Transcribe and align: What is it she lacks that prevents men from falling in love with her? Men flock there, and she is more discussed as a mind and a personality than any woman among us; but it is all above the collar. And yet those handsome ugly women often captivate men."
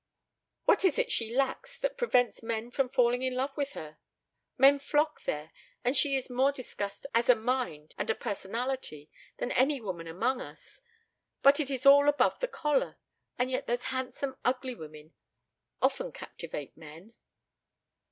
What 0.65 0.83
is 0.83 0.97
it 0.97 1.11
she 1.11 1.29
lacks 1.31 1.77
that 1.77 1.95
prevents 1.95 2.41
men 2.41 2.71
from 2.71 2.89
falling 2.89 3.21
in 3.21 3.35
love 3.35 3.55
with 3.55 3.73
her? 3.73 3.99
Men 4.57 4.79
flock 4.79 5.21
there, 5.25 5.51
and 5.83 5.95
she 5.95 6.15
is 6.15 6.27
more 6.27 6.51
discussed 6.51 7.05
as 7.13 7.29
a 7.29 7.35
mind 7.35 7.93
and 7.99 8.09
a 8.09 8.15
personality 8.15 9.11
than 9.37 9.51
any 9.51 9.79
woman 9.79 10.07
among 10.07 10.41
us; 10.41 10.81
but 11.43 11.59
it 11.59 11.69
is 11.69 11.85
all 11.85 12.09
above 12.09 12.39
the 12.39 12.47
collar. 12.47 12.97
And 13.37 13.51
yet 13.51 13.67
those 13.67 13.83
handsome 13.93 14.37
ugly 14.43 14.73
women 14.73 15.13
often 15.83 16.11
captivate 16.11 16.75
men." 16.75 17.13